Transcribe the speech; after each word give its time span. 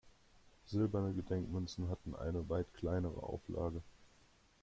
Silberne 0.65 1.13
Gedenkmünzen 1.13 1.87
hatten 1.87 2.15
eine 2.15 2.49
weit 2.49 2.73
kleinere 2.73 3.21
Auflage. 3.21 3.83